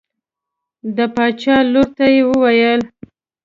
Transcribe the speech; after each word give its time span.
د 0.95 0.97
باچا 1.15 1.55
لور 1.71 1.87
ته 1.95 2.05
یې 2.13 2.21
وویل. 2.29 2.81